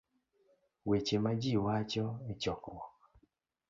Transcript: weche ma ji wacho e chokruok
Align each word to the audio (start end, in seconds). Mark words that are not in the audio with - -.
weche 0.89 1.15
ma 1.23 1.31
ji 1.41 1.53
wacho 1.65 2.05
e 2.31 2.33
chokruok 2.41 2.87